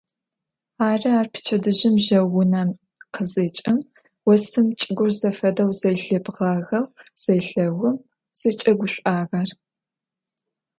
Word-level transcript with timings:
Ары 0.89 1.09
ар 1.19 1.27
пчэдыжьым 1.33 1.95
жьэу 2.03 2.27
унэм 2.39 2.69
къызекӏым 3.13 3.79
осым 4.31 4.67
чӏыгур 4.79 5.11
зэфэдэу 5.19 5.71
зэлъибгъагъэу 5.79 6.85
зелъэгъум 7.21 7.97
зыкӏэгушӏуагъэр. 8.39 9.49